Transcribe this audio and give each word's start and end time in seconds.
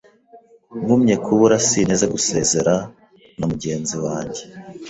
ngumye 0.79 1.15
kubura 1.25 1.55
Sinteze 1.67 2.05
gusezera 2.13 2.73
na 3.37 3.45
mugenzi 3.51 3.95
wange 4.05 4.43